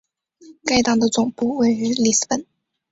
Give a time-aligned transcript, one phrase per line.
[0.65, 2.43] 该党的总部位于里斯本。